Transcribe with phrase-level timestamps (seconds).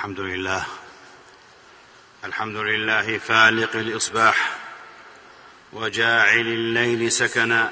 [0.00, 0.62] الحمد لله.
[2.24, 4.50] الحمد لله فالق الإصباح
[5.72, 7.70] وجاعل الليل سكنا.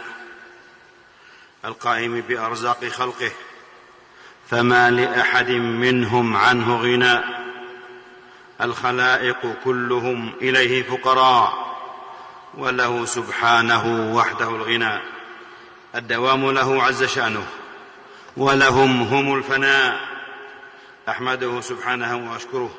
[1.65, 3.31] القائم بأرزاق خلقه
[4.51, 7.21] فما لأحد منهم عنه غنى.
[8.61, 11.77] الخلائق كلهم إليه فقراء
[12.55, 15.01] وله سبحانه وحده الغنى.
[15.95, 17.47] الدوام له عز شأنه
[18.37, 20.18] ولهم هم الفناء.
[21.09, 22.71] أحمده سبحانه وأشكره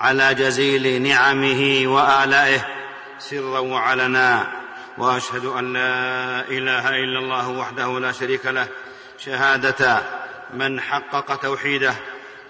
[0.00, 2.66] على جزيل نعمه وآلائه
[3.18, 4.46] سرا وعلنا
[4.98, 8.68] وأشهد أن لا إله إلا الله وحده لا شريك له
[9.18, 10.02] شهادة
[10.54, 11.94] من حقق توحيده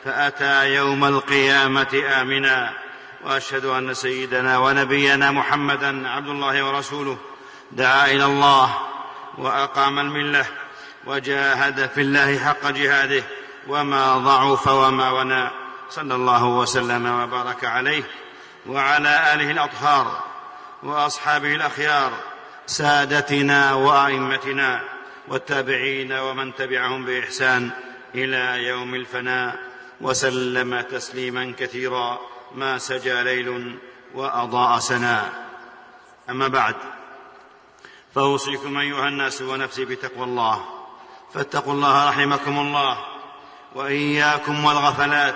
[0.04, 2.72] فأتى يوم القيامة آمنا
[3.24, 7.18] وأشهد أن سيدنا ونبينا محمدا عبد الله ورسوله
[7.72, 8.74] دعا إلى الله
[9.38, 10.46] وأقام الملة
[11.06, 13.22] وجاهد في الله حق جهاده
[13.68, 15.50] وما ضعف وما ونى
[15.90, 18.02] صلى الله وسلم وبارك عليه
[18.66, 20.20] وعلى آله الأطهار
[20.82, 22.12] وأصحابه الأخيار
[22.66, 24.82] سادتنا وأئمتنا
[25.28, 27.70] والتابعين ومن تبعهم بإحسان
[28.14, 29.68] إلى يوم الفناء.
[30.00, 32.18] وسلم تسليما كثيرا
[32.54, 33.78] ما سجى ليل
[34.14, 35.46] وأضاء سنا
[36.30, 36.74] أما بعد
[38.14, 40.64] فأوصيكم أيها الناس ونفسي بتقوى الله.
[41.34, 43.17] فاتقوا الله رحمكم الله.
[43.74, 45.34] وإياكم والغفلات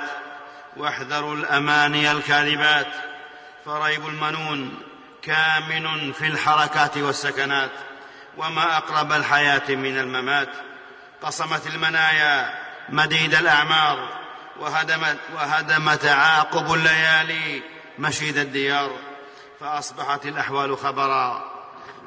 [0.76, 2.86] واحذروا الأماني الكاذبات
[3.64, 4.78] فريب المنون
[5.22, 7.70] كامن في الحركات والسكنات
[8.36, 10.48] وما أقرب الحياة من الممات.
[11.22, 12.54] قصمت المنايا
[12.88, 14.08] مديد الأعمار
[14.60, 17.62] وهدمت, وهدم تعاقب الليالي
[17.98, 18.90] مشيد الديار.
[19.60, 21.52] فأصبحت الأحوال خبرا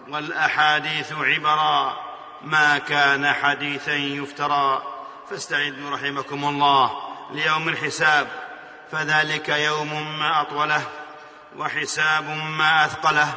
[0.09, 2.05] والأحاديث عبرا.
[2.41, 4.94] ما كان حديثا يفترى
[5.29, 6.91] فاستعدوا رحمكم الله
[7.31, 8.27] ليوم الحساب
[8.91, 10.87] فذلك يوم ما أطوله
[11.57, 13.33] وحساب ما أثقله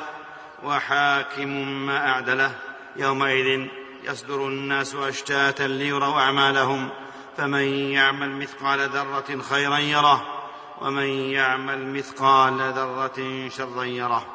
[0.62, 1.48] وحاكم
[1.86, 2.54] ما أعدله.
[2.96, 3.68] يومئذ
[4.04, 6.88] يصدر الناس أشتاتا ليروا أعمالهم
[7.36, 10.44] فمن يعمل مثقال ذرة خيرا يره
[10.80, 14.26] ومن يعمل مثقال ذرة شرا يره.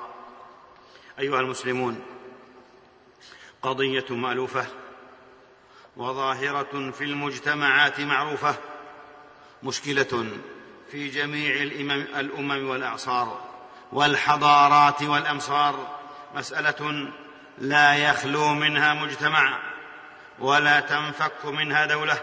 [1.19, 1.99] أيها المسلمون
[3.61, 4.65] قضية مألوفة.
[5.97, 8.55] وظاهرة في المجتمعات معروفة
[9.63, 10.27] مشكلة
[10.91, 11.55] في جميع
[12.19, 13.41] الامم والأعصار
[13.91, 15.99] والحضارات والأمصار
[16.35, 17.11] مسألة
[17.57, 19.59] لا يخلو منها مجتمع
[20.39, 22.17] ولا تنفك منها دولة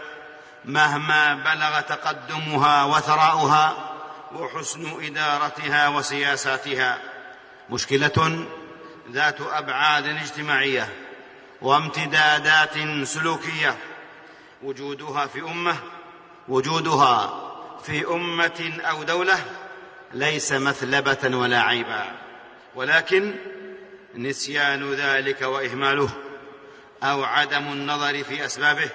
[0.65, 3.91] مهما بلغ تقدمها وثراؤها
[4.35, 6.97] وحسن إدارتها وسياساتها
[7.69, 8.45] مشكلة
[9.11, 10.89] ذات أبعاد اجتماعية.
[11.61, 13.77] وامتدادات سلوكية
[14.63, 15.75] وجودها في أمة
[16.47, 17.41] وجودها
[17.83, 19.45] في أمة أو دولة
[20.13, 22.05] ليس مثلبة ولا عيبا
[22.75, 23.33] ولكن
[24.15, 26.09] نسيان ذلك وإهماله
[27.03, 28.89] أو عدم النظر في أسبابه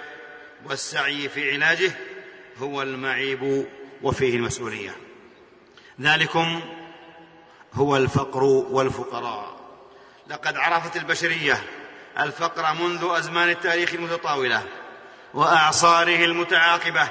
[0.66, 1.92] والسعي في علاجه
[2.58, 3.66] هو المعيب
[4.02, 4.96] وفيه المسؤولية.
[6.00, 6.60] ذلكم
[7.74, 9.56] هو الفقر والفقراء.
[10.28, 11.62] لقد عرفت البشرية
[12.20, 14.62] الفقر منذ أزمان التاريخ المتطاولة
[15.34, 17.08] وأعصاره المتعاقبة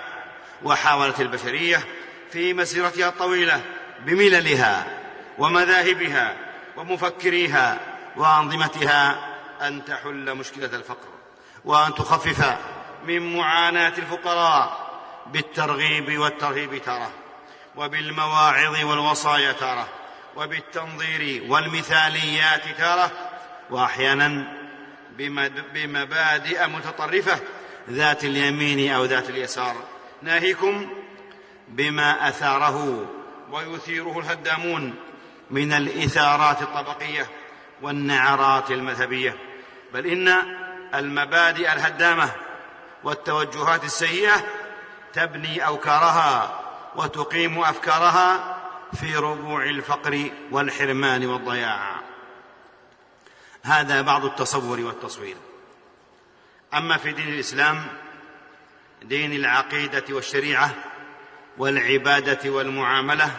[0.63, 1.83] وحاولت البشرية
[2.31, 3.61] في مسيرتها الطويلة
[3.99, 4.85] بمللها
[5.37, 6.35] ومذاهبها
[6.77, 7.79] ومفكريها
[8.15, 9.17] وأنظمتها
[9.61, 11.07] أن تحل مشكلة الفقر
[11.65, 12.57] وأن تخفف
[13.05, 14.85] من معاناة الفقراء
[15.27, 17.11] بالترغيب والترهيب تارة
[17.75, 19.87] وبالمواعظ والوصايا تارة
[20.35, 23.11] وبالتنظير والمثاليات تارة
[23.69, 24.45] وأحيانا
[25.73, 27.39] بمبادئ متطرفة
[27.89, 29.75] ذات اليمين أو ذات اليسار.
[30.21, 30.89] ناهيكم
[31.67, 33.05] بما أثاره
[33.51, 34.95] ويثيره الهدامون
[35.51, 37.27] من الإثارات الطبقية
[37.81, 39.35] والنعرات المذهبية.
[39.93, 40.33] بل إن
[40.95, 42.31] المبادئ الهدامة
[43.03, 44.43] والتوجهات السيئة
[45.13, 46.61] تبني أوكارها
[46.95, 48.57] وتقيم أفكارها
[48.93, 52.04] في ربوع الفقر والحرمان والضياع.
[53.65, 55.35] هذا بعض التصور والتصوير.
[56.73, 57.87] أما في دين الإسلام
[59.03, 60.75] دين العقيدة والشريعة
[61.57, 63.31] والعبادة والمعاملة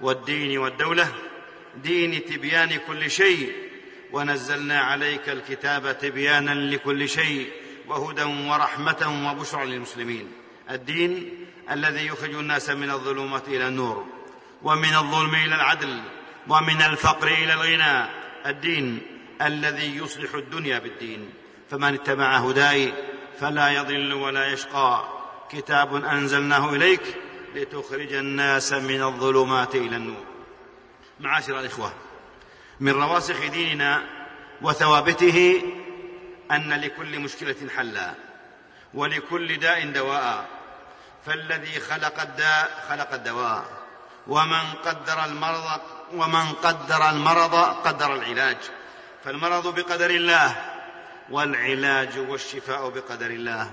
[0.00, 1.12] والدين والدولة
[1.82, 3.52] دين تبيان كل شيء
[4.12, 7.50] ونزلنا عليك الكتاب تبيانا لكل شيء
[7.88, 10.32] وهدى ورحمة وبشرى للمسلمين.
[10.70, 14.06] الدين الذي يخرج الناس من الظلمات إلى النور
[14.62, 16.02] ومن الظلم إلى العدل
[16.48, 18.08] ومن الفقر إلى الغنى.
[18.46, 21.30] الدين الذي يصلح الدنيا بالدين.
[21.70, 22.92] فمن اتبع هداي
[23.40, 25.08] فلا يضل ولا يشقى.
[25.50, 27.16] كتاب أنزلناه إليك
[27.54, 30.24] لتخرج الناس من الظلمات إلى النور.
[31.20, 31.92] معاشر الإخوة
[32.80, 34.04] من رواسخ ديننا
[34.62, 35.62] وثوابته
[36.50, 38.14] أن لكل مشكلة حلا
[38.94, 40.48] ولكل داء دواء.
[41.26, 43.64] فالذي خلق الداء خلق الدواء.
[44.26, 45.80] ومن قدر المرض
[46.12, 48.56] ومن قدر المرض قدر العلاج.
[49.24, 50.56] فالمرض بقدر الله
[51.30, 53.70] والعلاج والشفاء بقدر الله.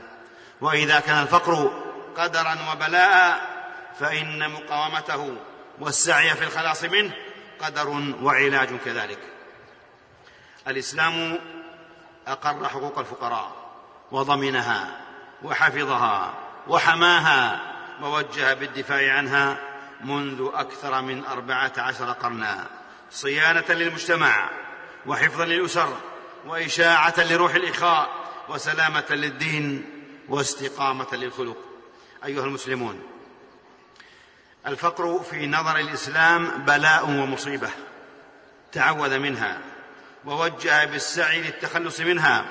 [0.61, 1.83] وإذا كان الفقر
[2.17, 3.55] قدرا وبلاء
[3.99, 5.37] فإن مقاومته
[5.79, 7.13] والسعي في الخلاص منه
[7.59, 7.89] قدر
[8.21, 9.19] وعلاج كذلك.
[10.67, 11.39] الإسلام
[12.27, 13.51] أقر حقوق الفقراء
[14.11, 15.01] وضمنها
[15.43, 16.33] وحفظها
[16.67, 17.61] وحماها
[18.01, 19.57] ووجه بالدفاع عنها
[20.01, 22.67] منذ أكثر من أربعة عشر قرنا
[23.11, 24.49] صيانة للمجتمع.
[25.07, 25.97] وحفظا للأسر
[26.47, 28.09] وإشاعة لروح الإخاء
[28.49, 29.85] وسلامة للدين
[30.29, 31.57] واستقامة للخلق.
[32.25, 33.03] أيها المسلمون
[34.67, 37.69] الفقر في نظر الإسلام بلاء ومصيبة.
[38.71, 39.59] تعوذ منها
[40.25, 42.45] ووجه بالسعي للتخلص منها.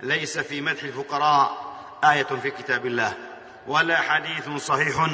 [0.00, 1.72] ليس في مدح الفقراء
[2.04, 3.14] آية في كتاب الله
[3.66, 5.08] ولا حديث صحيح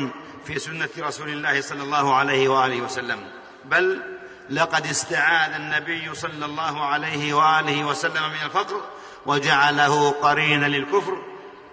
[0.44, 3.30] في سنة رسول الله صلى الله عليه وآله وسلم.
[3.64, 4.17] بل
[4.50, 8.80] لقد استعاذ النبي صلى الله عليه وآله وسلم من الفقر
[9.26, 11.22] وجعله قرينا للكفر.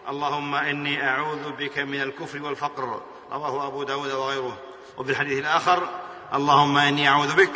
[0.09, 3.01] اللهم إني أعوذ بك من الكفر والفقر.
[3.31, 4.57] رواه أبو داود وغيره.
[4.97, 5.89] وفي الحديث الآخر
[6.33, 7.53] اللهم إني أعوذ بك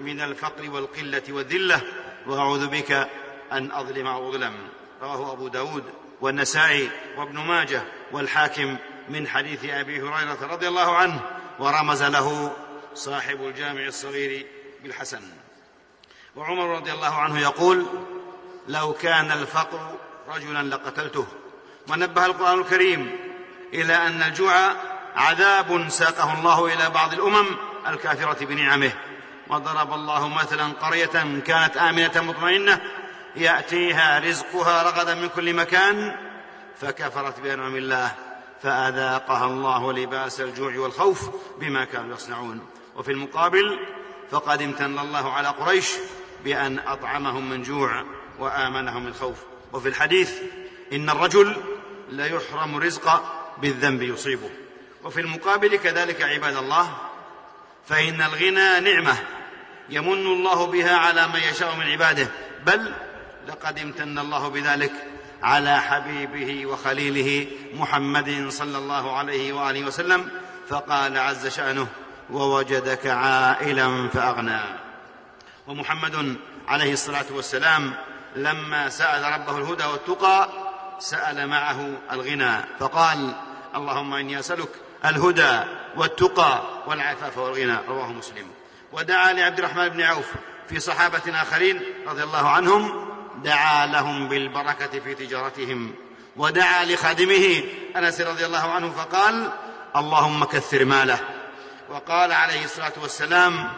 [0.00, 1.80] من الفقر والقلة والذلة
[2.26, 3.08] وأعوذ بك
[3.52, 4.54] أن أظلم أو أظلم.
[5.02, 5.84] رواه أبو داود
[6.20, 8.76] والنسائي وابن ماجه والحاكم
[9.08, 11.20] من حديث أبي هريرة رضي الله عنه
[11.58, 12.56] ورمز له
[12.96, 14.46] صاحب الجامع الصغير
[14.82, 15.22] بالحسن.
[16.36, 17.86] وعمر رضي الله عنه يقول
[18.68, 19.94] لو كان الفقر
[20.28, 21.26] رجلا لقتلته.
[21.88, 23.16] ونبه القرآن الكريم
[23.74, 24.72] إلى أن الجوع
[25.16, 27.46] عذاب ساقه الله إلى بعض الأمم
[27.86, 28.92] الكافرة بنعمه.
[29.48, 32.80] وضرب الله مثلا قرية كانت آمنة مطمئنة
[33.36, 36.16] يأتيها رزقها رغدا من كل مكان
[36.80, 38.14] فكفرت بأنعم الله
[38.62, 42.66] فأذاقها الله لباس الجوع والخوف بما كانوا يصنعون.
[42.96, 43.78] وفي المقابل
[44.30, 45.90] فقد امتن الله على قريش
[46.44, 48.04] بأن أطعمهم من جوع
[48.38, 49.36] وآمنهم من خوف.
[49.72, 50.32] وفي الحديث
[50.92, 51.56] إن الرجل
[52.10, 53.24] ليحرم رزق
[53.58, 54.50] بالذنب يصيبه.
[55.04, 56.96] وفي المقابل كذلك عباد الله
[57.86, 59.16] فإن الغنى نعمة
[59.90, 62.28] يمن الله بها على من يشاء من عباده.
[62.66, 62.92] بل
[63.48, 64.92] لقد امتن الله بذلك
[65.42, 70.30] على حبيبه وخليله محمد صلى الله عليه وآله وسلم.
[70.68, 71.86] فقال عز شأنه
[72.30, 74.60] ووجدك عائلا فأغنى.
[75.66, 76.36] ومحمد
[76.68, 77.94] عليه الصلاة والسلام
[78.36, 80.48] لما سأل ربه الهدى والتقى
[80.98, 83.34] سأل معه الغنى فقال
[83.74, 84.68] اللهم إني أسألك
[85.04, 85.60] الهدى
[85.96, 87.76] والتقى والعفاف والغنى.
[87.88, 88.46] رواه مسلم.
[88.92, 90.26] ودعا لعبد الرحمن بن عوف
[90.68, 93.06] في صحابة آخرين رضي الله عنهم
[93.44, 95.94] دعا لهم بالبركة في تجارتهم
[96.36, 97.62] ودعا لخادمه
[97.96, 99.52] أنس رضي الله عنه فقال
[99.96, 101.18] اللهم كثر ماله
[101.90, 103.72] وقال عليه الصلاة والسلام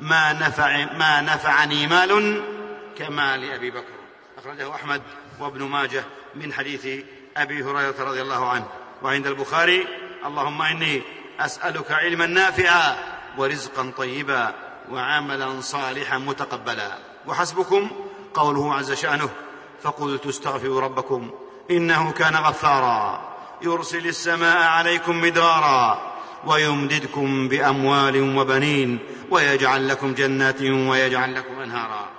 [0.00, 2.42] ما نفع ما نفعني مال
[2.98, 4.00] كمال أبي بكر.
[4.38, 5.02] أخرجه أحمد
[5.40, 6.04] وابن ماجه
[6.34, 7.04] من حديث
[7.36, 8.66] أبي هريرة رضي الله عنه.
[9.02, 9.86] وعند البخاري
[10.26, 11.02] اللهم إني
[11.40, 12.96] أسألك علما نافعا
[13.38, 14.54] ورزقا طيبا
[14.90, 16.98] وعملا صالحا متقبلا.
[17.26, 17.90] وحسبكم
[18.34, 19.28] قوله عز شأنه
[19.82, 21.30] فقلت استغفروا ربكم
[21.70, 23.30] إنه كان غفارا
[23.62, 26.09] يرسل السماء عليكم مدرارا
[26.46, 28.98] ويمددكم بأموال وبنين
[29.30, 32.10] ويجعل لكم جنات ويجعل لكم أنهارا.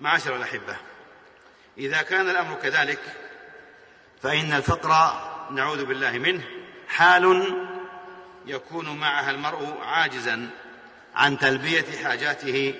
[0.00, 0.76] معاشر الأحبة
[1.78, 3.00] إذا كان الأمر كذلك
[4.22, 4.90] فإن الفقر
[5.50, 6.44] نعوذ بالله منه
[6.88, 7.54] حال
[8.46, 10.50] يكون معها المرء عاجزا
[11.14, 12.74] عن تلبية حاجاته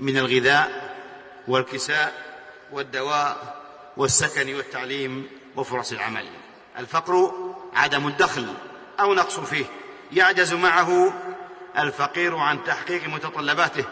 [0.00, 0.96] من الغذاء
[1.48, 2.12] والكساء
[2.72, 3.58] والدواء
[3.96, 6.28] والسكن والتعليم وفرص العمل.
[6.78, 7.32] الفقر
[7.74, 8.54] عدم الدخل.
[9.00, 9.64] أو نقص فيه.
[10.12, 11.12] يعجز معه
[11.78, 13.84] الفقير عن تحقيق متطلباته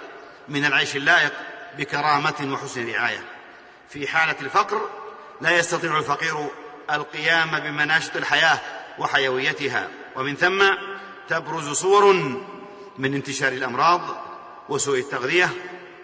[0.49, 1.33] من العيش اللائق
[1.79, 3.25] بكرامة وحسن رعاية.
[3.89, 4.91] في حالة الفقر
[5.41, 6.49] لا يستطيع الفقير
[6.91, 8.59] القيام بمناشط الحياة
[8.99, 9.89] وحيويتها.
[10.17, 10.65] ومن ثم
[11.29, 12.13] تبرز صور
[12.99, 14.01] من انتشار الأمراض
[14.69, 15.51] وسوء التغذية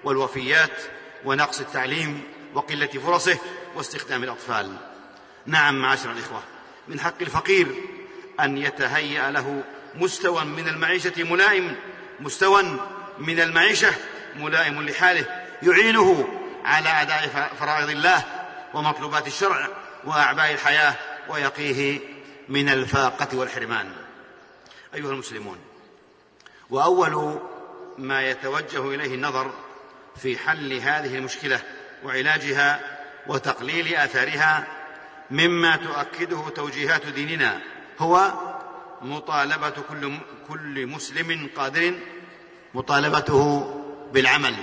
[0.04, 0.82] والوفيات
[1.24, 2.22] ونقص التعليم
[2.54, 3.38] وقلة فرصه
[3.76, 4.76] واستخدام الأطفال.
[5.46, 6.42] نعم معاشر الإخوة
[6.88, 7.66] من حق الفقير
[8.40, 9.62] أن يتهيأ له
[9.94, 11.76] مستوى من المعيشة ملائم
[12.20, 12.62] مستوى
[13.18, 13.92] من المعيشة
[14.36, 15.26] ملائم لحاله
[15.62, 16.28] يعينه
[16.64, 18.24] على أداء فرائض الله
[18.74, 19.68] ومطلوبات الشرع
[20.04, 20.94] وأعباء الحياة
[21.28, 22.00] ويقيه
[22.48, 23.92] من الفاقة والحرمان.
[24.94, 25.58] أيها المسلمون
[26.70, 27.40] وأول
[27.98, 29.50] ما يتوجه إليه النظر
[30.16, 31.60] في حل هذه المشكلة
[32.04, 32.80] وعلاجها
[33.26, 34.66] وتقليل آثارها
[35.30, 37.60] مما تؤكده توجيهات ديننا
[38.02, 38.32] هو
[39.02, 40.18] مطالبة كل
[40.48, 41.94] كل مسلم قادر
[42.74, 43.68] مطالبته
[44.12, 44.54] بالعمل.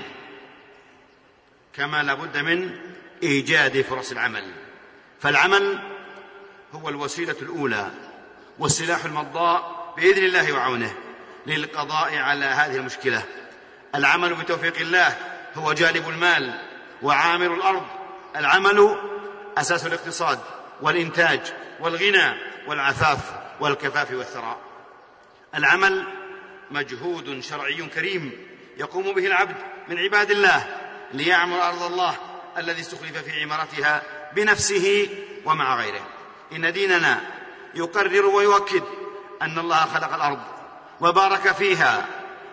[1.74, 2.80] كما لابد من
[3.24, 4.54] إيجاد فرص العمل.
[5.20, 5.80] فالعمل
[6.74, 7.92] هو الوسيلة الأولى
[8.60, 10.96] والسلاح المضاء بإذن الله وعونه
[11.48, 13.24] للقضاء على هذه المشكلة.
[13.96, 15.18] العمل بتوفيق الله
[15.56, 16.62] هو جالب المال
[17.02, 17.86] وعامر الأرض.
[18.36, 18.96] العمل
[19.58, 20.40] أساس الاقتصاد
[20.82, 22.49] والإنتاج والغنى.
[22.68, 23.20] والعفاف
[23.60, 24.58] والكفاف والثراء.
[25.56, 26.08] العمل
[26.72, 28.48] مجهود شرعي كريم
[28.78, 29.56] يقوم به العبد
[29.88, 30.78] من عباد الله
[31.14, 32.16] ليعمر أرض الله
[32.58, 34.02] الذي استخلف في عمارتها
[34.36, 35.10] بنفسه
[35.46, 36.08] ومع غيره.
[36.52, 37.22] إن ديننا
[37.76, 38.84] يقرر ويؤكد
[39.42, 40.40] أن الله خلق الأرض
[41.02, 42.06] وبارك فيها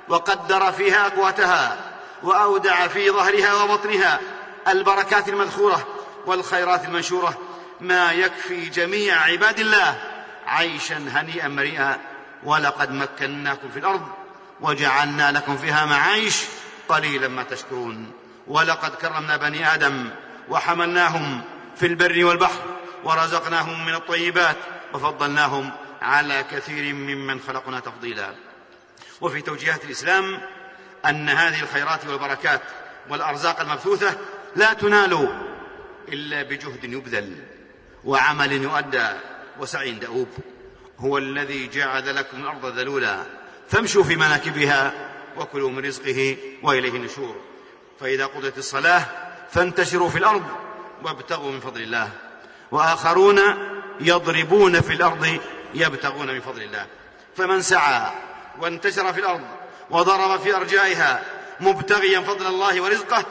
[0.08, 1.76] وقدر فيها أقواتها
[2.22, 4.20] وأودع في ظهرها وبطنها
[4.68, 5.86] البركات المذخورة
[6.26, 7.38] والخيرات المنشورة
[7.80, 10.00] ما يكفي جميع عباد الله
[10.46, 11.98] عيشا هنيئا مريئا.
[12.44, 14.08] ولقد مكناكم في الأرض
[14.60, 16.44] وجعلنا لكم فيها معايش
[16.88, 18.12] قليلا ما تشكرون.
[18.46, 20.10] ولقد كرمنا بني آدم
[20.48, 21.42] وحملناهم
[21.76, 22.62] في البر والبحر
[23.04, 24.56] ورزقناهم من الطيبات
[24.94, 25.70] وفضلناهم
[26.02, 28.34] على كثير ممن خلقنا تفضيلا.
[29.20, 30.40] وفي توجيهات الإسلام
[31.06, 32.62] أن هذه الخيرات والبركات
[33.08, 34.16] والأرزاق المبثوثة
[34.56, 35.42] لا تنال
[36.08, 37.36] إلا بجهد يبذل.
[38.06, 39.08] وعمل يؤدى
[39.60, 40.28] وسعي دؤوب.
[40.98, 43.22] هو الذي جعل لكم الأرض ذلولا.
[43.68, 44.92] فامشوا في مناكبها
[45.36, 47.36] وكلوا من رزقه وإليه النشور.
[48.00, 49.04] فإذا قضيت الصلاة
[49.50, 50.44] فانتشروا في الأرض
[51.02, 52.10] وابتغوا من فضل الله.
[52.70, 53.40] وآخرون
[54.00, 55.38] يضربون في الأرض
[55.74, 56.86] يبتغون من فضل الله.
[57.36, 58.12] فمن سعى
[58.60, 59.42] وانتشر في الأرض
[59.90, 61.22] وضرب في أرجائها
[61.60, 63.24] مبتغيا فضل الله ورزقه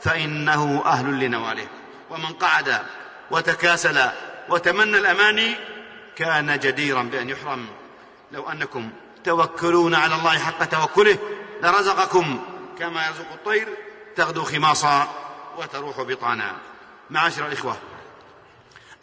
[0.00, 1.66] فإنه أهل لنواله.
[2.10, 2.78] ومن قعد
[3.30, 4.00] وتكاسل
[4.48, 5.54] وتمنى الاماني
[6.16, 7.66] كان جديرا بأن يحرم.
[8.32, 8.90] لو أنكم
[9.24, 11.18] توكلون على الله حق توكله
[11.62, 12.44] لرزقكم
[12.78, 13.68] كما يرزق الطير.
[14.16, 15.08] تغدو خماصا
[15.58, 16.52] وتروح بطانا.
[17.10, 17.76] معاشر الإخوة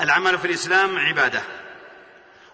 [0.01, 1.41] العمل في الإسلام عبادة.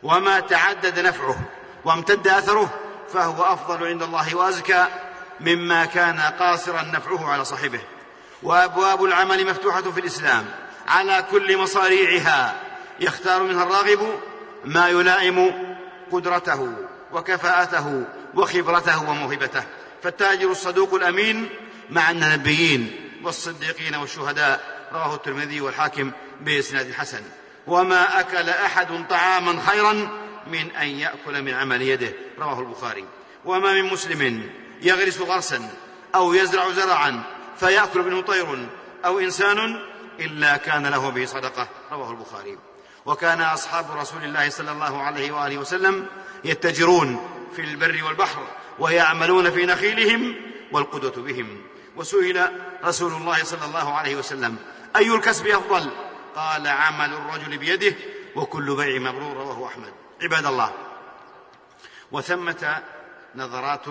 [0.04, 1.40] وما تعدد نفعه
[1.86, 2.80] وامتد أثره
[3.14, 4.88] فهو أفضل عند الله وأزكى
[5.40, 7.80] مما كان قاصرا نفعه على صاحبه.
[8.44, 10.46] وأبواب العمل مفتوحة في الإسلام.
[10.88, 12.62] على كل مصاريعها.
[13.00, 14.20] يختار منها الراغب
[14.66, 15.54] ما يلائم
[16.12, 16.74] قدرته
[17.12, 18.04] وكفاءته
[18.34, 19.64] وخبرته وموهبته.
[20.04, 21.50] فالتاجر الصدوق الأمين
[21.90, 24.88] مع النبيين والصديقين والشهداء.
[24.94, 27.22] رواه الترمذي والحاكم بإسناد حسن.
[27.68, 29.94] وما أكل أحد طعاما خيرا
[30.48, 32.14] من أن يأكل من عمل يده.
[32.40, 33.06] رواه البخاري.
[33.46, 34.50] وما من مسلم
[34.82, 35.70] يغرس غرسا
[36.16, 37.24] أو يزرع زرعا
[37.60, 38.68] فيأكل منه طير
[39.06, 39.80] أو إنسان
[40.20, 41.68] إلا كان له به صدقة.
[41.92, 42.58] رواه البخاري.
[43.06, 46.08] وكان أصحاب رسول الله صلى الله عليه وآله وسلم
[46.46, 48.48] يتجرون في البر والبحر
[48.80, 50.36] ويعملون في نخيلهم
[50.72, 51.62] والقدوة بهم.
[51.96, 52.52] وسئل
[52.84, 54.58] رسول الله صلى الله عليه وسلم
[54.96, 55.92] أي الكسب أفضل؟
[56.36, 57.96] قال عمل الرجل بيده
[58.36, 59.38] وكل بيع مبرور.
[59.38, 59.94] رواه أحمد.
[60.22, 60.74] عباد الله
[62.12, 62.84] وثمة
[63.36, 63.86] نظرات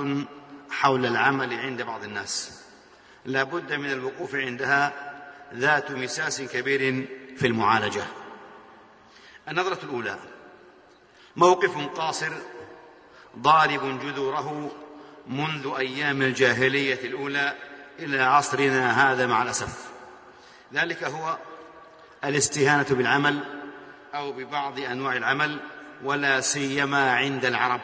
[0.71, 2.63] حول العمل عند بعض الناس.
[3.25, 5.06] لا بد من الوقوف عندها
[5.55, 8.03] ذات مساس كبير في المعالجة.
[9.49, 10.19] النظرة الأولى
[11.37, 12.33] موقف قاصر
[13.39, 14.71] ضارب جذوره
[15.27, 17.55] منذ أيام الجاهلية الأولى
[17.99, 19.89] إلى عصرنا هذا مع الأسف.
[20.75, 21.39] ذلك هو
[22.25, 23.41] الاستهانة بالعمل
[24.15, 25.61] أو ببعض أنواع العمل
[26.05, 27.81] ولا سيما عند العرب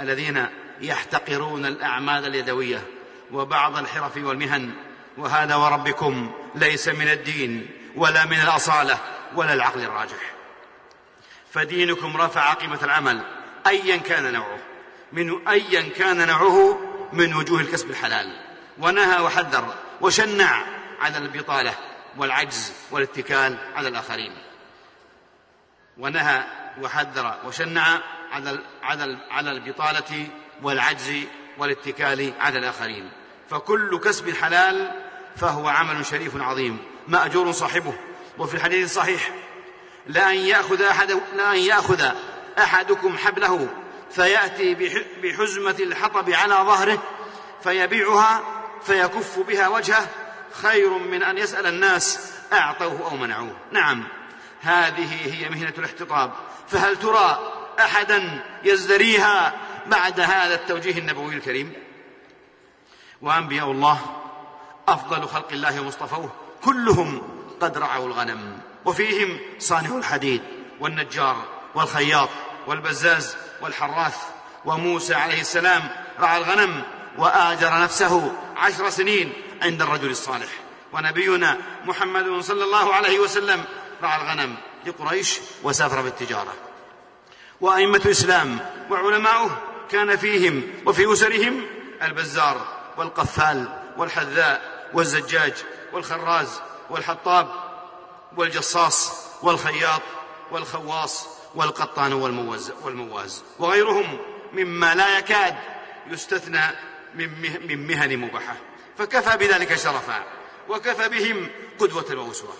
[0.00, 0.46] الذين
[0.80, 2.86] يحتقرون الأعمال اليدوية
[3.32, 4.70] وبعض الحرف والمهن.
[5.18, 6.32] وهذا وربكم.
[6.54, 8.98] ليس من الدين ولا من الأصالة
[9.34, 10.32] ولا العقل الراجح.
[11.52, 13.22] فدينكم رفع قيمة العمل
[13.66, 14.58] ايا كان نوعه
[15.12, 16.80] من ايا كان نوعه
[17.12, 18.40] من وجوه الكسب الحلال.
[18.78, 20.64] ونهى وحذر وشنع
[21.00, 21.74] على البطالة
[22.16, 24.32] والعجز والاتكال على الآخرين.
[25.98, 26.44] ونهى
[26.80, 28.00] وحذر وشنع
[28.32, 30.28] على على على البطالة
[30.62, 31.24] والعجز
[31.58, 33.10] والاتكال على الآخرين.
[33.50, 34.90] فكل كسب حلال
[35.36, 37.92] فهو عمل شريف عظيم مأجور صاحبه
[38.38, 39.30] وفي الحديث الصحيح
[40.06, 42.10] لأن يأخذ أحد لأن يأخذ
[42.58, 43.68] أحدكم حبله
[44.10, 47.02] فيأتي بحزمة الحطب على ظهره
[47.62, 48.42] فيبيعها
[48.82, 50.08] فيكف بها وجهه
[50.52, 53.56] خير من أن يسأل الناس أعطوه أو منعوه.
[53.72, 54.04] نعم
[54.60, 56.32] هذه هي مهنة الاحتطاب.
[56.68, 59.52] فهل ترى أحدا يزدريها
[59.86, 61.72] بعد هذا التوجيه النبوي الكريم؟
[63.22, 64.19] وأنبياء الله
[64.90, 66.30] أفضل خلق الله ومصطفوه.
[66.64, 67.22] كلهم
[67.60, 68.58] قد رعوا الغنم.
[68.84, 70.42] وفيهم صانع الحديد
[70.80, 71.36] والنجار
[71.74, 72.28] والخياط
[72.66, 74.16] والبزاز والحراث.
[74.64, 75.88] وموسى عليه السلام
[76.20, 76.82] رعى الغنم
[77.18, 79.32] وآجر نفسه عشر سنين
[79.62, 80.48] عند الرجل الصالح.
[80.92, 83.64] ونبينا محمد صلى الله عليه وسلم
[84.02, 84.56] رعى الغنم
[84.86, 86.54] لقريش وسافر بالتجارة.
[87.60, 88.58] وأئمة الإسلام
[88.90, 89.50] وعلماؤه
[89.90, 91.66] كان فيهم وفي أسرهم
[92.02, 92.66] البزار
[92.96, 95.54] والقفال والحذاء والزجاج
[95.92, 97.48] والخراز والحطاب
[98.36, 100.02] والجصاص والخياط
[100.50, 103.42] والخواص والقطان والموز والمواز.
[103.58, 104.18] وغيرهم
[104.52, 105.56] مما لا يكاد
[106.06, 106.60] يستثنى
[107.14, 108.56] من مهن مباحة.
[108.98, 110.24] فكفى بذلك شرفا
[110.68, 112.54] وكفى بهم قدوة وأسوة.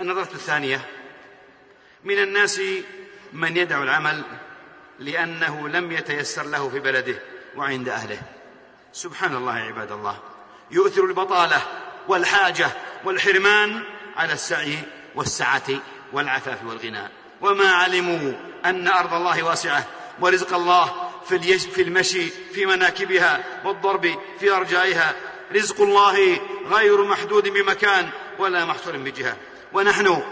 [0.00, 0.88] النظرة الثانية
[2.04, 2.60] من الناس
[3.32, 4.22] من يدع العمل
[4.98, 7.22] لأنه لم يتيسر له في بلده
[7.56, 8.22] وعند أهله.
[8.92, 10.18] سبحان الله عباد الله.
[10.72, 11.62] يؤثر البطالة
[12.08, 12.70] والحاجة
[13.04, 13.82] والحرمان
[14.16, 14.78] على السعي
[15.14, 15.68] والسعة
[16.12, 17.08] والعفاف والغنى.
[17.40, 18.32] وما علموا
[18.64, 19.86] أن أرض الله واسعة
[20.20, 25.14] ورزق الله في, في المشي في مناكبها والضرب في أرجائها.
[25.54, 29.36] رزق الله غير محدود بمكان ولا محصور بجهة.
[29.72, 30.22] ونحن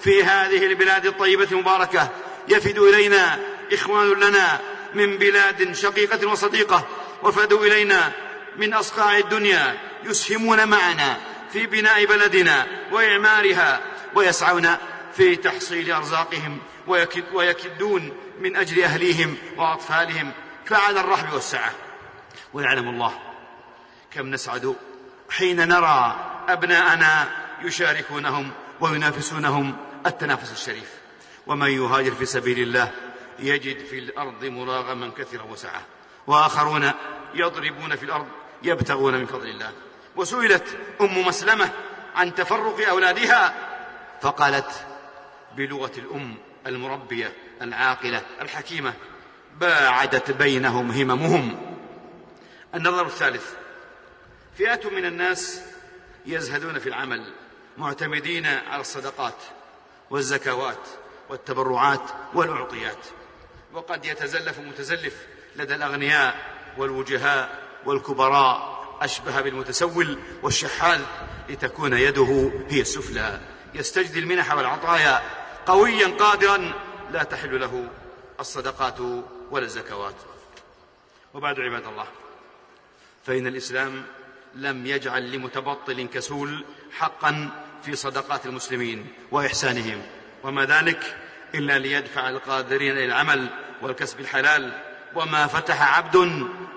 [0.00, 2.08] في هذه البلاد الطيبة المباركة
[2.48, 3.38] يفد إلينا
[3.72, 4.60] إخوان لنا
[4.94, 6.86] من بلاد شقيقة وصديقة
[7.22, 8.12] وفدوا إلينا
[8.56, 11.16] من أصقاع الدنيا يسهمون معنا
[11.52, 13.80] في بناء بلدنا وإعمارها
[14.14, 14.68] ويسعون
[15.16, 20.32] في تحصيل أرزاقهم ويكد ويكدون من أجل أهليهم وأطفالهم
[20.66, 21.72] فعلى الرحب والسعة.
[22.52, 23.18] ويعلم الله
[24.10, 24.76] كم نسعد
[25.30, 26.16] حين نرى
[26.48, 27.28] أبناءنا
[27.62, 29.76] يشاركونهم وينافسونهم
[30.06, 30.90] التنافس الشريف.
[31.46, 32.92] ومن يهاجر في سبيل الله
[33.38, 35.82] يجد في الأرض مراغما كثيرا وسعة.
[36.26, 36.92] وآخرون
[37.34, 38.26] يضربون في الأرض
[38.62, 39.72] يبتغون من فضل الله.
[40.16, 41.70] وسئلت أم مسلمة
[42.14, 43.54] عن تفرق أولادها
[44.20, 44.86] فقالت
[45.56, 46.34] بلغة الأم
[46.66, 48.94] المربية العاقلة الحكيمة
[49.60, 51.76] باعدت بينهم هممهم.
[52.74, 53.52] النظر الثالث
[54.58, 55.62] فئة من الناس
[56.26, 57.32] يزهدون في العمل
[57.78, 59.36] معتمدين على الصدقات
[60.10, 60.88] والزكوات
[61.28, 63.06] والتبرعات والأعطيات.
[63.72, 66.34] وقد يتزلف متزلف لدى الأغنياء
[66.78, 71.00] والوجهاء والكبراء أشبه بالمتسول والشحاذ
[71.48, 73.40] لتكون يده هي السفلى.
[73.74, 75.22] يستجدي المنح والعطايا
[75.66, 76.72] قويا قادرا
[77.10, 77.88] لا تحل له
[78.40, 79.00] الصدقات
[79.50, 80.14] ولا الزكوات.
[81.34, 82.06] وبعد عباد الله
[83.26, 84.04] فإن الإسلام
[84.54, 87.50] لم يجعل لمتبطل كسول حقا
[87.82, 90.02] في صدقات المسلمين وإحسانهم.
[90.42, 91.16] وما ذلك
[91.54, 93.46] إلا ليدفع القادرين إلى العمل
[93.82, 94.82] والكسب الحلال.
[95.14, 96.16] وما فتح عبد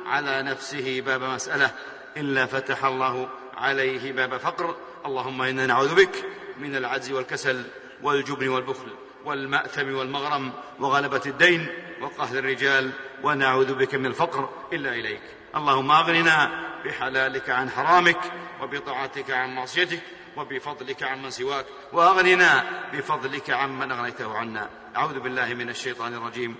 [0.06, 1.72] على نفسه باب مسألة
[2.18, 4.76] إلا فتح الله عليه باب فقر.
[5.06, 6.26] اللهم إنا نعوذ بك
[6.58, 7.64] من العجز والكسل
[8.02, 8.88] والجبن والبخل
[9.26, 11.68] والمأثم والمغرم وغلبة الدين
[12.02, 12.92] وقهر الرجال
[13.24, 15.22] ونعوذ بك من الفقر إلا إليك.
[15.56, 18.20] اللهم أغننا بحلالك عن حرامك
[18.62, 20.02] وبطاعتك عن معصيتك
[20.38, 22.64] وبفضلك عمن سواك وأغننا
[22.94, 24.70] بفضلك عمن أغنيته عنا.
[24.96, 26.56] أعوذ بالله من الشيطان الرجيم.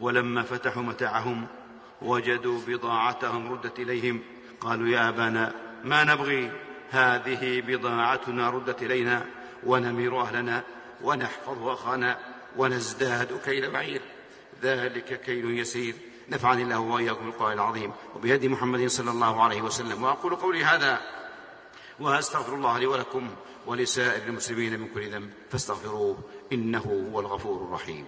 [0.00, 1.46] ولما فتحوا متاعهم
[2.02, 4.22] وجدوا بضاعتهم ردت إليهم.
[4.60, 5.54] قالوا يا أبانا
[5.84, 6.52] ما نبغي؟
[6.90, 9.26] هذه بضاعتنا ردت إلينا.
[9.64, 10.62] ونمير أهلنا
[11.02, 12.18] ونحفظ أخانا
[12.56, 14.00] ونزداد كيل بعير.
[14.62, 15.94] ذلك كيل يسير.
[16.28, 17.92] نفعني الله وإياكم بالقول العظيم.
[18.16, 20.02] وبهدي محمد صلى الله عليه وسلم.
[20.02, 21.00] وأقول قولي هذا.
[22.00, 23.28] وأستغفر الله لي ولكم
[23.66, 25.30] ولسائر المسلمين من كل ذنب.
[25.50, 26.18] فاستغفروه
[26.52, 28.06] إنه هو الغفور الرحيم.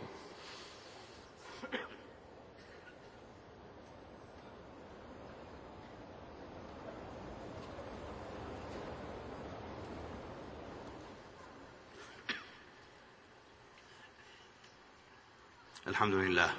[15.89, 16.51] الحمد لله.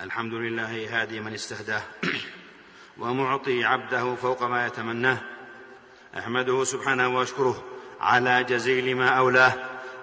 [0.00, 1.82] الحمد لله هادي من استهداه
[3.00, 5.18] ومعطي عبده فوق ما يتمناه.
[6.18, 7.64] أحمده سبحانه وأشكره
[8.00, 9.52] على جزيل ما أولاه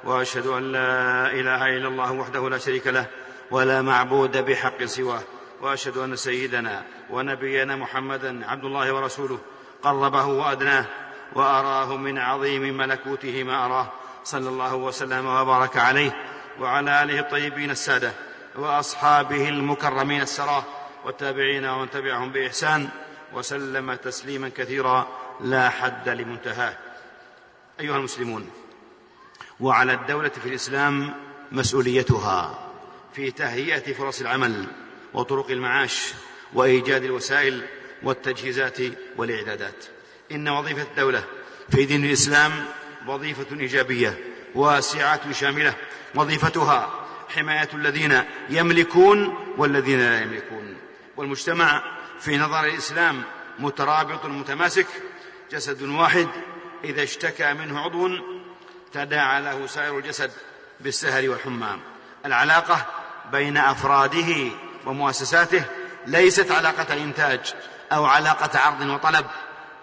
[0.04, 3.06] وأشهد أن لا إله إلا الله وحده لا شريك له
[3.52, 5.24] ولا معبود بحق سواه.
[5.62, 9.39] وأشهد أن سيدنا ونبينا محمدا عبد الله ورسوله
[9.84, 10.86] قربه وأدناه
[11.34, 13.91] وأراه من عظيم ملكوته ما أراه
[14.24, 16.31] صلى الله وسلم وبارك عليه.
[16.60, 18.14] وعلى آله الطيبين السادة
[18.56, 20.64] وأصحابه المكرمين السراه
[21.06, 22.90] والتابعين ومن تبعهم بإحسان
[23.34, 25.08] وسلم تسليما كثيرا
[25.42, 26.78] لا حد لمنتهاه.
[27.80, 28.50] أيها المسلمون
[29.60, 31.14] وعلى الدولة في الإسلام
[31.52, 32.70] مسؤوليتها
[33.14, 34.66] في تهيئة فرص العمل
[35.14, 36.14] وطرق المعاش
[36.54, 37.66] وإيجاد الوسائل
[38.04, 38.78] والتجهيزات
[39.18, 39.86] والإعدادات.
[40.32, 41.24] إن وظيفة الدولة
[41.72, 42.66] في دين الإسلام
[43.08, 44.18] وظيفة إيجابية
[44.56, 45.74] واسعة شاملة
[46.15, 46.89] وظيفتها
[47.36, 50.78] حماية الذين يملكون والذين لا يملكون.
[51.17, 51.84] والمجتمع
[52.19, 53.24] في نظر الإسلام
[53.60, 54.88] مترابط متماسك
[55.52, 56.28] جسد واحد
[56.84, 58.10] إذا اشتكى منه عضو
[58.93, 60.32] تداعى له سائر الجسد
[60.80, 61.80] بالسهر والحمى
[62.26, 62.86] العلاقة
[63.32, 64.52] بين أفراده
[64.86, 65.63] ومؤسساته
[66.06, 67.54] ليست علاقة إنتاج
[67.91, 69.26] أو علاقة عرض وطلب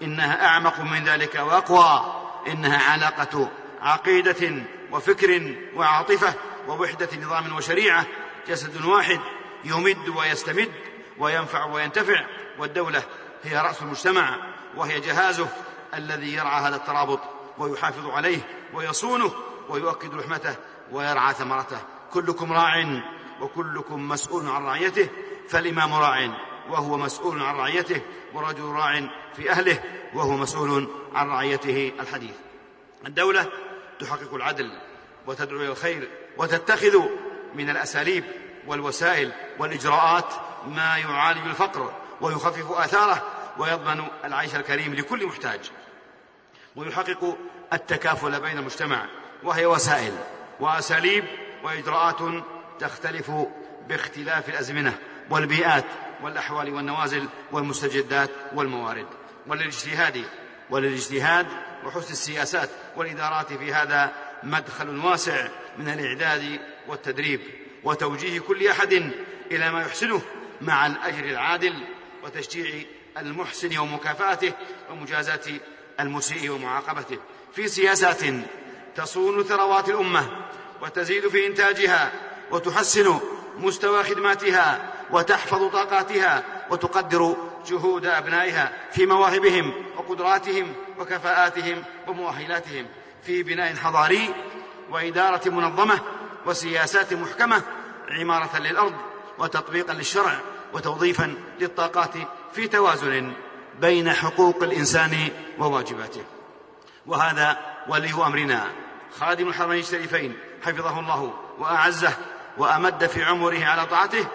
[0.02, 2.14] إنها أعمق من ذلك وأقوى
[2.48, 3.50] إنها علاقة
[3.82, 6.34] عقيدة وفكر وعاطفة
[6.68, 8.06] ووحدة نظام وشريعة
[8.48, 9.20] جسد واحد
[9.64, 10.72] يمد ويستمد
[11.18, 12.26] وينفع وينتفع
[12.58, 13.02] والدولة
[13.44, 14.36] هي رأس المجتمع
[14.76, 15.48] وهي جهازه
[15.94, 17.20] الذي يرعى هذا الترابط
[17.58, 18.38] ويحافظ عليه
[18.74, 19.32] ويصونه
[19.68, 20.54] ويؤكد لحمته
[20.92, 21.78] ويرعى ثمرته.
[22.12, 23.02] كلكم راع
[23.40, 25.08] وكلكم مسؤول عن رعيته
[25.48, 26.30] فالإمام راع
[26.70, 28.00] وهو مسؤول عن رعيته
[28.34, 29.82] ورجل راع في أهله
[30.14, 31.92] وهو مسؤول عن رعيته.
[32.00, 32.34] الحديث.
[33.06, 33.46] الدولة
[34.00, 34.70] تحقق العدل
[35.26, 37.02] وتدعو إلى الخير وتتخذ
[37.54, 38.24] من الأساليب
[38.66, 40.34] والوسائل والإجراءات
[40.66, 43.22] ما يعالج الفقر ويخفف آثاره
[43.58, 45.70] ويضمن العيش الكريم لكل محتاج.
[46.76, 47.38] ويحقق
[47.72, 49.06] التكافل بين المجتمع
[49.42, 50.12] وهي وسائل
[50.60, 51.24] وأساليب
[51.64, 52.44] وإجراءات
[52.80, 53.30] تختلف
[53.88, 54.98] باختلاف الأزمنة
[55.30, 55.84] والبيئات
[56.22, 59.06] والأحوال والنوازل والمستجدات والموارد.
[59.46, 60.24] وللاجتهاد
[60.70, 61.46] وللاجتهاد
[61.84, 64.12] وحسن السياسات والإدارات في هذا
[64.42, 67.40] مدخل واسع من الإعداد والتدريب
[67.84, 68.92] وتوجيه كل أحد
[69.52, 70.22] إلى ما يحسنه
[70.60, 71.74] مع الأجر العادل
[72.24, 72.84] وتشجيع
[73.18, 74.52] المحسن ومكافأته
[74.90, 75.40] ومجازاة
[76.00, 77.18] المسيء ومعاقبته.
[77.54, 78.20] في سياسات
[78.96, 80.28] تصون ثروات الأمة
[80.82, 82.12] وتزيد في إنتاجها
[82.50, 83.20] وتحسن
[83.58, 87.36] مستوى خدماتها وتحفظ طاقاتها وتقدر
[87.66, 89.72] جهود أبنائها في مواهبهم
[90.08, 92.86] وقدراتهم وكفاءاتهم ومؤهلاتهم
[93.22, 94.34] في بناء حضاري
[94.90, 96.00] وإدارة منظمة
[96.46, 97.62] وسياسات محكمة
[98.08, 98.94] عمارة للأرض
[99.38, 100.40] وتطبيقا للشرع
[100.72, 102.14] وتوظيفا للطاقات
[102.52, 103.32] في توازن
[103.80, 106.24] بين حقوق الإنسان وواجباته.
[107.06, 108.66] وهذا ولي أمرنا.
[109.20, 112.12] خادم الحرمين الشريفين حفظه الله وأعزه
[112.58, 114.26] وأمد في عمره على طاعته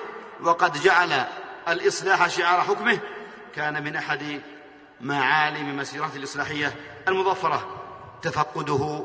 [0.41, 1.25] وقد جعل
[1.67, 2.99] الإصلاح شعار حكمه.
[3.55, 4.41] كان من أحد
[5.03, 6.73] معالم مسيرته الإصلاحية
[7.07, 7.81] المظفره
[8.21, 9.03] تفقده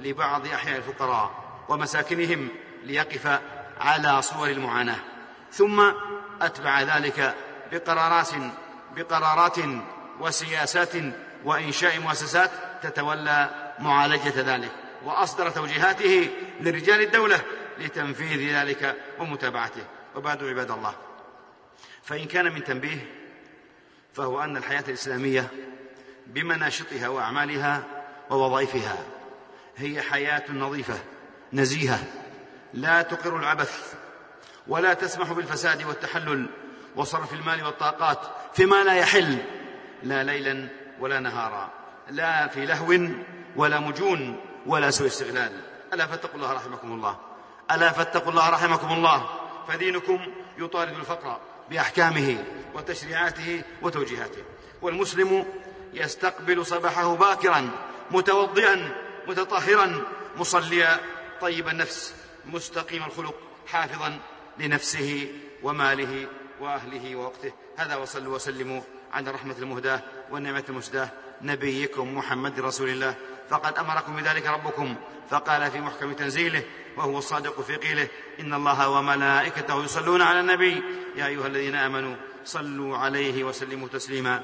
[0.00, 1.30] لبعض أحياء الفقراء
[1.68, 2.48] ومساكنهم
[2.84, 3.40] ليقف
[3.80, 4.98] على صور المعاناة.
[5.52, 5.92] ثم
[6.42, 7.34] أتبع ذلك
[7.72, 8.30] بقرارات
[8.96, 9.56] بقرارات
[10.20, 10.92] وسياسات
[11.44, 12.50] وإنشاء مؤسسات
[12.82, 14.72] تتولى معالجة ذلك.
[15.04, 16.30] وأصدر توجيهاته
[16.60, 17.40] لرجال الدولة
[17.78, 19.84] لتنفيذ ذلك ومتابعته.
[20.16, 20.94] وبعد عباد الله
[22.02, 23.17] فإن كان من تنبيه
[24.14, 25.48] فهو أن الحياة الإسلامية
[26.26, 27.82] بمناشطها وأعمالها
[28.30, 28.96] ووظائفها
[29.76, 30.98] هي حياة نظيفة
[31.52, 31.98] نزيهة
[32.74, 33.94] لا تقر العبث
[34.66, 36.46] ولا تسمح بالفساد والتحلل
[36.96, 38.18] وصرف المال والطاقات
[38.54, 39.38] فيما لا يحل
[40.02, 40.68] لا ليلا
[41.00, 41.70] ولا نهارا
[42.10, 43.08] لا في لهو
[43.56, 45.60] ولا مجون ولا سوء استغلال.
[45.92, 47.16] ألا فاتقوا الله رحمكم الله.
[47.70, 49.28] ألا فاتقوا الله رحمكم الله.
[49.68, 50.20] فدينكم
[50.58, 51.40] يطارد الفقر.
[51.70, 54.42] بأحكامه وتشريعاته وتوجيهاته.
[54.82, 55.44] والمسلم
[55.94, 57.70] يستقبل صباحه باكرا
[58.10, 58.94] متوضئا
[59.28, 60.02] متطهرا
[60.36, 61.00] مصليا.
[61.40, 62.14] طيب النفس
[62.46, 63.34] مستقيم الخلق
[63.66, 64.20] حافظا
[64.58, 66.26] لنفسه وماله
[66.60, 67.52] وأهله ووقته.
[67.76, 68.80] هذا وصلوا وسلموا
[69.12, 71.08] على الرحمة المهداة والنعمة المسداة
[71.42, 73.14] نبيكم محمد رسول الله.
[73.50, 74.96] فقد أمركم بذلك ربكم
[75.30, 76.62] فقال في محكم تنزيله
[76.96, 78.08] وهو الصادق في قيله
[78.40, 80.82] إن الله وملائكته يصلون على النبي.
[81.16, 84.42] يا أيها الذين آمنوا صلوا عليه وسلموا تسليما.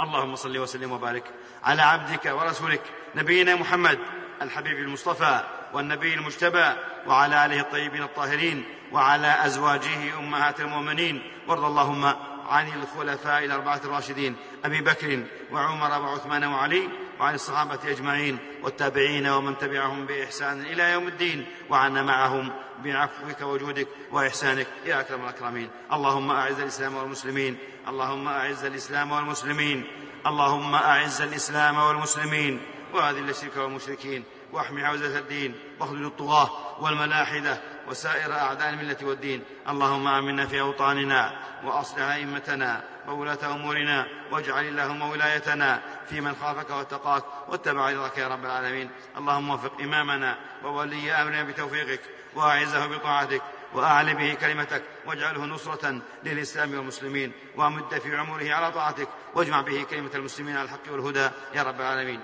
[0.00, 1.24] اللهم صل وسلم وبارك
[1.64, 2.82] على عبدك ورسولك
[3.14, 3.98] نبينا محمد
[4.42, 6.72] الحبيب المصطفى والنبي المجتبى
[7.06, 11.22] وعلى آله الطيبين الطاهرين وعلى أزواجه أمهات المؤمنين.
[11.48, 12.04] وارض اللهم
[12.48, 16.88] عن الخلفاء الأربعة الراشدين أبي بكر وعمر وعثمان وعلي
[17.20, 22.52] وعن الصحابة أجمعين والتابعين ومن تبعهم بإحسان إلى يوم الدين وعنا معهم
[22.84, 24.66] بعفوك وجودك وإحسانك.
[24.84, 25.70] يا أكرم الأكرمين.
[25.92, 27.58] اللهم أعز الإسلام والمسلمين.
[27.88, 29.86] اللهم أعز الإسلام والمسلمين.
[30.26, 32.60] اللهم أعز الإسلام والمسلمين.
[32.94, 34.24] وأذل الشرك والمشركين.
[34.52, 35.54] واحمي عوزة الدين.
[35.80, 36.50] واخذل الطغاة
[36.82, 39.44] والملاحدة وسائر أعداء الملة والدين.
[39.68, 41.32] اللهم آمنا في أوطاننا
[41.64, 48.44] وأصلح أئمتنا وولاة أمورنا واجعل اللهم ولايتنا في من خافك واتقاك واتبع رضاك يا رب
[48.44, 48.90] العالمين.
[49.16, 52.00] اللهم وفق إمامنا وولي أمرنا بتوفيقك
[52.34, 53.42] وأعزه بطاعتك
[53.74, 60.10] وأعل به كلمتك واجعله نصرة للإسلام والمسلمين وأمد في عمره على طاعتك واجمع به كلمة
[60.14, 62.20] المسلمين على الحق والهدى يا رب العالمين.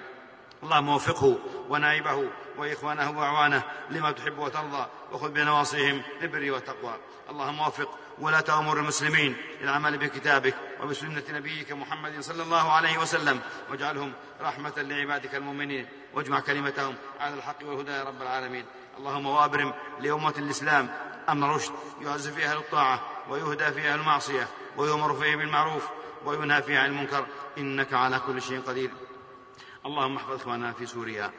[0.62, 6.94] اللهم وفقه ونائبه وإخوانه وأعوانه لما تحب وترضى وخذ بنواصيهم للبر والتقوى.
[7.30, 13.40] اللهم وفق ولاة امور المسلمين للعمل بكتابك وبسنة نبيك محمد صلى الله عليه وسلم.
[13.70, 15.88] واجعلهم رحمة لعبادك المؤمنين.
[16.14, 18.66] واجمع كلمتهم على الحق والهدى يا رب العالمين.
[18.98, 20.88] اللهم وابرم لأمة الإسلام
[21.28, 25.88] أمن رشد يعز فيها أهل الطاعة ويهدى فيها المعصية ويؤمر فيه بالمعروف
[26.24, 27.26] وينهى فيها عن المنكر.
[27.58, 28.90] إنك على كل شيء قدير.
[29.86, 31.30] اللهم احفظ إخواننا في سوريا.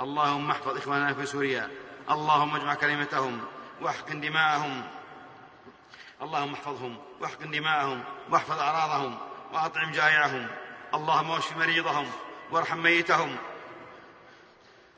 [0.00, 1.70] اللهم احفظ إخواننا في سوريا.
[2.10, 3.40] اللهم اجمع كلمتهم
[3.80, 4.82] واحقن دماءهم.
[6.22, 9.18] اللهم احفظهم واحقن دماءهم واحفظ أعراضهم
[9.52, 10.48] وأطعم جائعهم.
[10.94, 12.10] اللهم واشف مريضهم
[12.50, 13.36] وارحم ميتهم.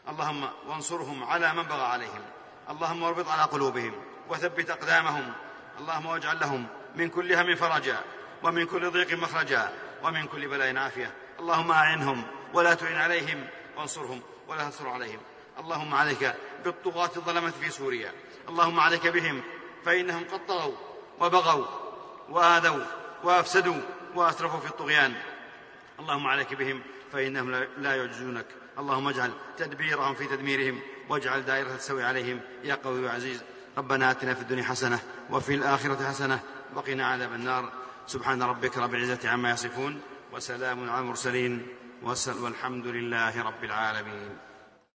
[0.09, 2.22] اللهم وانصرهم على من بغى عليهم.
[2.70, 3.94] اللهم واربط على قلوبهم
[4.28, 5.33] وثبت أقدامهم.
[5.81, 8.00] اللهم واجعل لهم من كل هم فرجا
[8.42, 11.14] ومن كل ضيق مخرجا ومن كل بلاء عافية.
[11.40, 13.46] اللهم أعنهم ولا تعن عليهم.
[13.76, 15.20] وانصرهم ولا تنصر عليهم.
[15.59, 18.12] اللهم عليك بالطغاة الظلمة في سوريا.
[18.48, 19.42] اللهم عليك بهم
[19.85, 20.88] فإنهم قد طغوا.
[21.20, 21.66] وبغوا
[22.28, 22.85] وآذوا
[23.24, 23.81] وأفسدوا
[24.14, 25.14] وأسرفوا في الطغيان.
[26.00, 28.46] اللهم عليك بهم فإنهم لا يعجزونك
[28.78, 32.40] اللهم اجعل تدبيرهم في تدميرهم واجعل دائرة السوء عليهم.
[32.64, 33.42] يا قوي وعزيز
[33.78, 35.00] ربنا آتنا في الدنيا حسنة
[35.31, 36.40] وفي الآخرة حسنة
[36.74, 37.72] وقنا عذاب النار.
[38.07, 40.00] سبحان ربك رب العزة عما يصفون
[40.33, 41.66] وسلام على المرسلين
[42.02, 44.47] والحمد لله رب العالمين.